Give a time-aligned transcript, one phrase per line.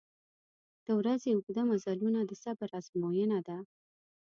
[0.85, 3.57] •د ورځې اوږده مزلونه د صبر آزموینه ده.